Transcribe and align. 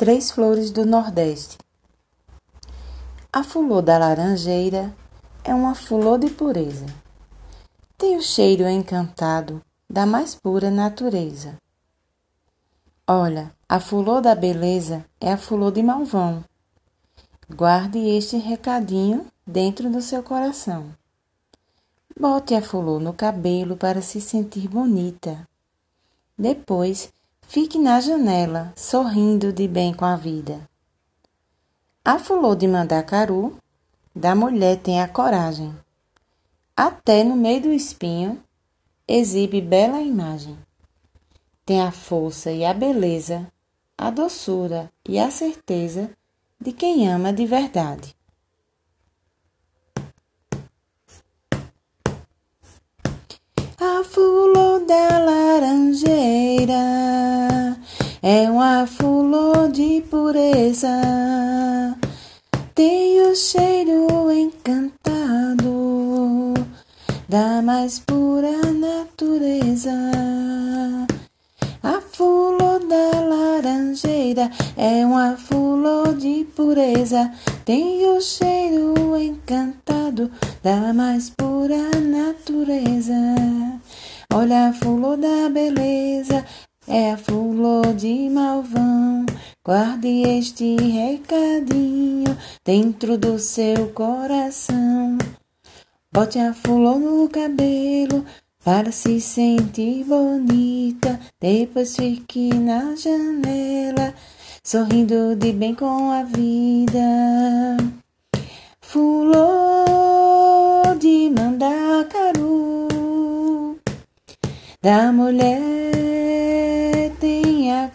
Três 0.00 0.30
flores 0.30 0.70
do 0.70 0.86
Nordeste. 0.86 1.58
A 3.32 3.42
flor 3.42 3.82
da 3.82 3.98
laranjeira 3.98 4.94
é 5.42 5.52
uma 5.52 5.74
flor 5.74 6.20
de 6.20 6.30
pureza. 6.30 6.86
Tem 7.96 8.16
o 8.16 8.22
cheiro 8.22 8.68
encantado 8.68 9.60
da 9.90 10.06
mais 10.06 10.36
pura 10.36 10.70
natureza. 10.70 11.58
Olha, 13.08 13.52
a 13.68 13.80
flor 13.80 14.20
da 14.20 14.36
beleza 14.36 15.04
é 15.20 15.32
a 15.32 15.36
flor 15.36 15.72
de 15.72 15.82
malvão. 15.82 16.44
Guarde 17.52 17.98
este 17.98 18.36
recadinho 18.36 19.26
dentro 19.44 19.90
do 19.90 20.00
seu 20.00 20.22
coração. 20.22 20.94
Bote 22.16 22.54
a 22.54 22.62
flor 22.62 23.00
no 23.00 23.12
cabelo 23.12 23.76
para 23.76 24.00
se 24.00 24.20
sentir 24.20 24.68
bonita. 24.68 25.44
Depois, 26.38 27.12
Fique 27.50 27.78
na 27.78 27.98
janela, 27.98 28.74
sorrindo 28.76 29.50
de 29.54 29.66
bem 29.66 29.94
com 29.94 30.04
a 30.04 30.16
vida. 30.16 30.68
A 32.04 32.18
flor 32.18 32.54
de 32.54 32.68
mandacaru 32.68 33.56
da 34.14 34.34
mulher 34.34 34.76
tem 34.76 35.00
a 35.00 35.08
coragem. 35.08 35.74
Até 36.76 37.24
no 37.24 37.34
meio 37.34 37.62
do 37.62 37.72
espinho, 37.72 38.38
exibe 39.08 39.62
bela 39.62 40.02
imagem. 40.02 40.58
Tem 41.64 41.80
a 41.80 41.90
força 41.90 42.52
e 42.52 42.66
a 42.66 42.74
beleza, 42.74 43.50
a 43.96 44.10
doçura 44.10 44.92
e 45.08 45.18
a 45.18 45.30
certeza 45.30 46.10
de 46.60 46.70
quem 46.70 47.10
ama 47.10 47.32
de 47.32 47.46
verdade. 47.46 48.14
A 53.80 54.04
flor 54.04 54.84
da 54.84 55.18
laranjeira 55.18 56.97
é 58.22 58.50
uma 58.50 58.86
flor 58.86 59.70
de 59.70 60.02
pureza, 60.10 60.88
tem 62.74 63.20
o 63.22 63.34
cheiro 63.34 64.30
encantado 64.32 65.68
da 67.28 67.62
mais 67.62 68.00
pura 68.00 68.72
natureza. 68.72 69.92
A 71.82 72.00
flor 72.00 72.80
da 72.86 73.20
laranjeira 73.20 74.50
é 74.76 75.06
uma 75.06 75.36
flor 75.36 76.14
de 76.16 76.44
pureza, 76.56 77.30
tem 77.64 78.04
o 78.06 78.20
cheiro 78.20 79.16
encantado 79.16 80.30
da 80.62 80.92
mais 80.92 81.30
pura 81.30 81.90
natureza. 82.00 83.14
Olha 84.32 84.68
a 84.68 84.72
flor 84.72 85.16
da 85.16 85.48
beleza, 85.48 86.44
é 86.88 87.12
a 87.12 87.16
flor 87.16 87.94
de 87.94 88.28
malvão. 88.30 89.26
Guarde 89.64 90.22
este 90.22 90.76
recadinho 90.76 92.36
dentro 92.64 93.18
do 93.18 93.38
seu 93.38 93.88
coração. 93.88 95.18
Bote 96.12 96.38
a 96.38 96.54
flor 96.54 96.98
no 96.98 97.28
cabelo 97.28 98.24
para 98.64 98.90
se 98.90 99.20
sentir 99.20 100.04
bonita. 100.04 101.20
Depois 101.38 101.94
fique 101.96 102.54
na 102.54 102.96
janela, 102.96 104.14
sorrindo 104.64 105.36
de 105.36 105.52
bem 105.52 105.74
com 105.74 106.10
a 106.10 106.22
vida. 106.22 107.76
Flor 108.80 109.46
de 110.98 111.30
mandacaru 111.30 112.88
da 114.80 115.12
mulher 115.12 115.77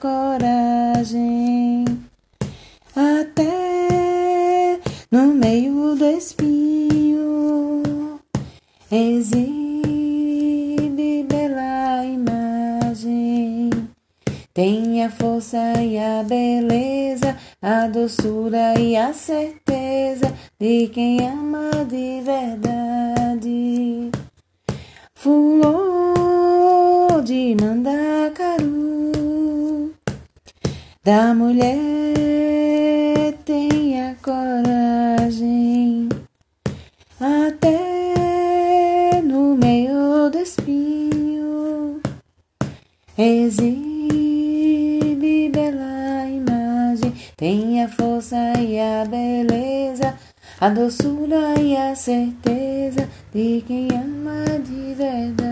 coragem. 0.00 1.84
Até 2.94 4.78
no 5.10 5.34
meio 5.34 5.94
do 5.94 6.06
espinho 6.06 7.82
exibe 8.90 9.46
bela 11.28 12.04
imagem. 12.04 13.70
Tem 14.52 15.04
a 15.04 15.10
força 15.10 15.72
e 15.80 15.98
a 15.98 16.22
beleza 16.22 17.36
a 17.62 17.86
doçura 17.86 18.78
e 18.80 18.96
a 18.96 19.12
certeza 19.12 20.32
de 20.58 20.88
quem 20.88 21.18
ama 21.28 21.84
de 21.84 22.22
verdade. 22.22 24.10
Fulô 25.14 25.74
de 27.22 27.54
mandacaru 27.60 29.19
da 31.02 31.34
mulher 31.34 31.72
tenha 33.44 34.16
coragem. 34.22 36.08
Até 37.18 39.20
no 39.22 39.56
meio 39.56 40.30
do 40.30 40.38
espinho 40.38 42.00
exibe 43.18 43.90
bela 45.50 46.28
imagem. 46.28 47.12
Tem 47.36 47.82
a 47.82 47.88
força 47.88 48.36
e 48.58 48.78
a 48.78 49.04
beleza 49.04 50.16
a 50.60 50.68
doçura 50.68 51.58
e 51.58 51.74
a 51.74 51.94
certeza 51.94 53.08
de 53.32 53.64
quem 53.66 53.88
ama 53.94 54.58
de 54.58 54.94
verdade 54.94 55.49